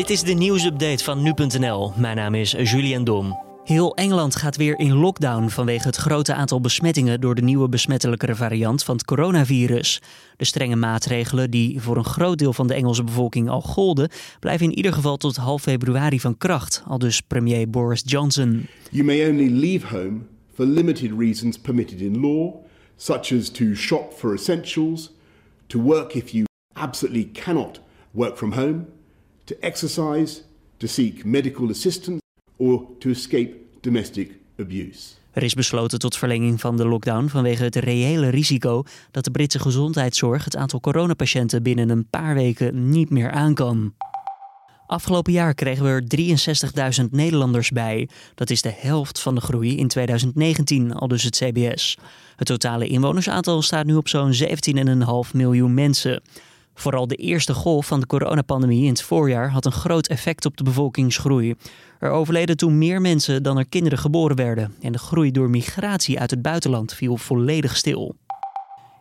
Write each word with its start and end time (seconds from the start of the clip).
Dit 0.00 0.10
is 0.10 0.22
de 0.22 0.32
nieuwsupdate 0.32 1.04
van 1.04 1.22
nu.nl. 1.22 1.92
Mijn 1.96 2.16
naam 2.16 2.34
is 2.34 2.50
Julian 2.50 3.04
Dom. 3.04 3.38
Heel 3.64 3.94
Engeland 3.96 4.36
gaat 4.36 4.56
weer 4.56 4.78
in 4.78 4.92
lockdown 4.92 5.48
vanwege 5.48 5.86
het 5.86 5.96
grote 5.96 6.34
aantal 6.34 6.60
besmettingen 6.60 7.20
door 7.20 7.34
de 7.34 7.42
nieuwe 7.42 7.68
besmettelijkere 7.68 8.34
variant 8.34 8.84
van 8.84 8.94
het 8.94 9.04
coronavirus. 9.04 10.02
De 10.36 10.44
strenge 10.44 10.76
maatregelen 10.76 11.50
die 11.50 11.80
voor 11.80 11.96
een 11.96 12.04
groot 12.04 12.38
deel 12.38 12.52
van 12.52 12.66
de 12.66 12.74
Engelse 12.74 13.04
bevolking 13.04 13.48
al 13.48 13.60
golden, 13.60 14.08
blijven 14.38 14.66
in 14.66 14.76
ieder 14.76 14.92
geval 14.92 15.16
tot 15.16 15.36
half 15.36 15.62
februari 15.62 16.20
van 16.20 16.38
kracht, 16.38 16.82
al 16.86 16.98
dus 16.98 17.20
premier 17.20 17.70
Boris 17.70 18.02
Johnson. 18.04 18.66
You 18.90 19.04
may 19.04 19.28
only 19.28 19.50
leave 19.50 19.86
home 19.86 20.20
for 20.54 20.64
limited 20.64 21.10
reasons 21.18 21.58
permitted 21.58 22.00
in 22.00 22.20
law, 22.20 22.54
such 22.96 23.32
as 23.32 23.48
to 23.48 23.74
shop 23.74 24.12
for 24.12 24.34
essentials, 24.34 25.12
to 25.66 25.82
work 25.82 26.14
if 26.14 26.28
you 26.30 26.44
absolutely 26.72 27.30
cannot 27.32 27.80
work 28.10 28.36
from 28.36 28.52
home, 28.52 28.84
to 29.50 29.56
exercise, 29.60 30.42
to 30.76 30.86
seek 30.86 31.24
medical 31.24 31.70
assistance, 31.70 32.22
or 32.56 32.82
to 32.98 33.10
escape 33.10 33.54
domestic 33.80 34.30
abuse. 34.58 35.18
Er 35.32 35.42
is 35.42 35.54
besloten 35.54 35.98
tot 35.98 36.16
verlenging 36.16 36.60
van 36.60 36.76
de 36.76 36.86
lockdown 36.86 37.26
vanwege 37.26 37.64
het 37.64 37.76
reële 37.76 38.28
risico 38.28 38.82
dat 39.10 39.24
de 39.24 39.30
Britse 39.30 39.58
gezondheidszorg 39.58 40.44
het 40.44 40.56
aantal 40.56 40.80
coronapatiënten 40.80 41.62
binnen 41.62 41.88
een 41.88 42.06
paar 42.10 42.34
weken 42.34 42.90
niet 42.90 43.10
meer 43.10 43.30
aan 43.30 43.54
kan. 43.54 43.94
Afgelopen 44.86 45.32
jaar 45.32 45.54
kregen 45.54 45.84
we 45.84 45.90
er 45.90 47.00
63.000 47.02 47.10
Nederlanders 47.10 47.70
bij. 47.70 48.08
Dat 48.34 48.50
is 48.50 48.62
de 48.62 48.74
helft 48.76 49.20
van 49.20 49.34
de 49.34 49.40
groei 49.40 49.76
in 49.76 49.88
2019, 49.88 50.94
al 50.94 51.08
dus 51.08 51.22
het 51.22 51.36
CBS. 51.36 51.98
Het 52.36 52.46
totale 52.46 52.86
inwonersaantal 52.86 53.62
staat 53.62 53.86
nu 53.86 53.94
op 53.94 54.08
zo'n 54.08 54.32
17,5 54.32 55.30
miljoen 55.32 55.74
mensen. 55.74 56.22
Vooral 56.80 57.06
de 57.06 57.14
eerste 57.14 57.54
golf 57.54 57.86
van 57.86 58.00
de 58.00 58.06
coronapandemie 58.06 58.82
in 58.82 58.90
het 58.90 59.02
voorjaar 59.02 59.50
had 59.50 59.64
een 59.64 59.72
groot 59.72 60.06
effect 60.06 60.46
op 60.46 60.56
de 60.56 60.64
bevolkingsgroei. 60.64 61.54
Er 61.98 62.10
overleden 62.10 62.56
toen 62.56 62.78
meer 62.78 63.00
mensen 63.00 63.42
dan 63.42 63.58
er 63.58 63.68
kinderen 63.68 63.98
geboren 63.98 64.36
werden 64.36 64.74
en 64.80 64.92
de 64.92 64.98
groei 64.98 65.30
door 65.30 65.50
migratie 65.50 66.20
uit 66.20 66.30
het 66.30 66.42
buitenland 66.42 66.94
viel 66.94 67.16
volledig 67.16 67.76
stil. 67.76 68.16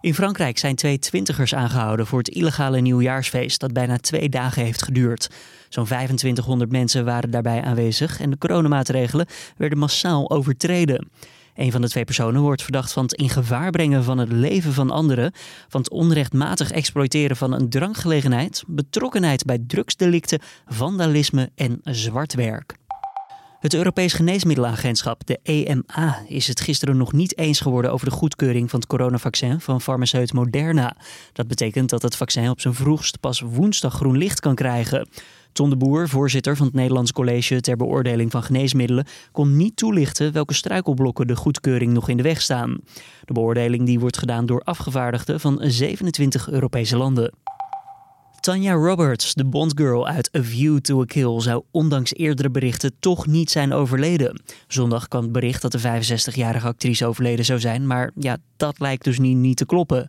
In 0.00 0.14
Frankrijk 0.14 0.58
zijn 0.58 0.76
twee 0.76 0.98
twintigers 0.98 1.54
aangehouden 1.54 2.06
voor 2.06 2.18
het 2.18 2.28
illegale 2.28 2.80
nieuwjaarsfeest 2.80 3.60
dat 3.60 3.72
bijna 3.72 3.98
twee 3.98 4.28
dagen 4.28 4.64
heeft 4.64 4.82
geduurd. 4.82 5.30
Zo'n 5.68 5.84
2500 5.84 6.70
mensen 6.70 7.04
waren 7.04 7.30
daarbij 7.30 7.62
aanwezig 7.62 8.20
en 8.20 8.30
de 8.30 8.38
coronamaatregelen 8.38 9.26
werden 9.56 9.78
massaal 9.78 10.30
overtreden. 10.30 11.08
Een 11.58 11.72
van 11.72 11.80
de 11.80 11.88
twee 11.88 12.04
personen 12.04 12.40
wordt 12.40 12.62
verdacht 12.62 12.92
van 12.92 13.02
het 13.02 13.12
in 13.12 13.28
gevaar 13.28 13.70
brengen 13.70 14.04
van 14.04 14.18
het 14.18 14.32
leven 14.32 14.72
van 14.72 14.90
anderen, 14.90 15.32
van 15.68 15.80
het 15.80 15.90
onrechtmatig 15.90 16.70
exploiteren 16.70 17.36
van 17.36 17.52
een 17.52 17.68
drankgelegenheid, 17.68 18.64
betrokkenheid 18.66 19.44
bij 19.44 19.58
drugsdelicten, 19.66 20.40
vandalisme 20.66 21.50
en 21.54 21.80
zwartwerk. 21.82 22.76
Het 23.60 23.74
Europees 23.74 24.12
Geneesmiddelenagentschap, 24.12 25.26
de 25.26 25.38
EMA, 25.42 26.22
is 26.28 26.46
het 26.46 26.60
gisteren 26.60 26.96
nog 26.96 27.12
niet 27.12 27.38
eens 27.38 27.60
geworden 27.60 27.92
over 27.92 28.08
de 28.08 28.16
goedkeuring 28.16 28.70
van 28.70 28.78
het 28.78 28.88
coronavaccin 28.88 29.60
van 29.60 29.80
farmaceut 29.80 30.32
Moderna. 30.32 30.96
Dat 31.32 31.48
betekent 31.48 31.90
dat 31.90 32.02
het 32.02 32.16
vaccin 32.16 32.50
op 32.50 32.60
zijn 32.60 32.74
vroegst 32.74 33.20
pas 33.20 33.40
woensdag 33.40 33.94
groen 33.94 34.16
licht 34.16 34.40
kan 34.40 34.54
krijgen. 34.54 35.08
Ton 35.52 35.70
de 35.70 35.76
Boer, 35.76 36.08
voorzitter 36.08 36.56
van 36.56 36.66
het 36.66 36.74
Nederlands 36.74 37.12
College 37.12 37.60
ter 37.60 37.76
beoordeling 37.76 38.30
van 38.30 38.42
geneesmiddelen, 38.42 39.06
kon 39.32 39.56
niet 39.56 39.76
toelichten 39.76 40.32
welke 40.32 40.54
struikelblokken 40.54 41.26
de 41.26 41.36
goedkeuring 41.36 41.92
nog 41.92 42.08
in 42.08 42.16
de 42.16 42.22
weg 42.22 42.40
staan. 42.40 42.78
De 43.24 43.32
beoordeling 43.32 43.86
die 43.86 44.00
wordt 44.00 44.18
gedaan 44.18 44.46
door 44.46 44.62
afgevaardigden 44.62 45.40
van 45.40 45.58
27 45.62 46.50
Europese 46.50 46.96
landen. 46.96 47.32
Tanya 48.48 48.72
Roberts, 48.72 49.34
de 49.34 49.44
Bondgirl 49.44 50.06
uit 50.06 50.36
A 50.36 50.42
View 50.42 50.78
to 50.78 51.00
a 51.00 51.04
Kill, 51.04 51.40
zou 51.40 51.62
ondanks 51.70 52.14
eerdere 52.14 52.50
berichten 52.50 52.92
toch 53.00 53.26
niet 53.26 53.50
zijn 53.50 53.72
overleden. 53.72 54.42
Zondag 54.68 55.08
kwam 55.08 55.22
het 55.22 55.32
bericht 55.32 55.62
dat 55.62 55.72
de 55.72 55.80
65-jarige 55.80 56.66
actrice 56.66 57.06
overleden 57.06 57.44
zou 57.44 57.60
zijn, 57.60 57.86
maar 57.86 58.10
ja, 58.14 58.36
dat 58.56 58.80
lijkt 58.80 59.04
dus 59.04 59.18
niet, 59.18 59.36
niet 59.36 59.56
te 59.56 59.66
kloppen. 59.66 60.08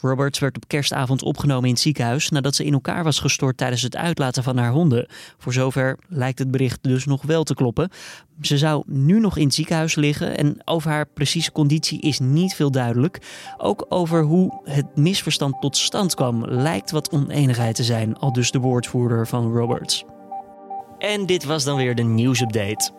Roberts 0.00 0.38
werd 0.38 0.56
op 0.56 0.68
kerstavond 0.68 1.22
opgenomen 1.22 1.64
in 1.64 1.70
het 1.70 1.80
ziekenhuis 1.80 2.28
nadat 2.28 2.54
ze 2.54 2.64
in 2.64 2.72
elkaar 2.72 3.04
was 3.04 3.18
gestort 3.18 3.56
tijdens 3.56 3.82
het 3.82 3.96
uitlaten 3.96 4.42
van 4.42 4.56
haar 4.56 4.72
honden. 4.72 5.08
Voor 5.38 5.52
zover 5.52 5.98
lijkt 6.08 6.38
het 6.38 6.50
bericht 6.50 6.82
dus 6.82 7.04
nog 7.04 7.22
wel 7.22 7.42
te 7.42 7.54
kloppen. 7.54 7.90
Ze 8.40 8.58
zou 8.58 8.82
nu 8.86 9.20
nog 9.20 9.36
in 9.36 9.44
het 9.44 9.54
ziekenhuis 9.54 9.94
liggen 9.94 10.36
en 10.36 10.56
over 10.64 10.90
haar 10.90 11.06
precieze 11.06 11.52
conditie 11.52 12.00
is 12.00 12.18
niet 12.18 12.54
veel 12.54 12.70
duidelijk. 12.70 13.18
Ook 13.56 13.86
over 13.88 14.22
hoe 14.22 14.60
het 14.64 14.96
misverstand 14.96 15.60
tot 15.60 15.76
stand 15.76 16.14
kwam 16.14 16.44
lijkt 16.44 16.90
wat 16.90 17.10
oneenigheid 17.10 17.74
te 17.74 17.84
zijn, 17.84 18.16
al 18.16 18.32
dus 18.32 18.50
de 18.50 18.58
woordvoerder 18.58 19.26
van 19.26 19.52
Roberts. 19.52 20.04
En 20.98 21.26
dit 21.26 21.44
was 21.44 21.64
dan 21.64 21.76
weer 21.76 21.94
de 21.94 22.02
nieuwsupdate. 22.02 22.90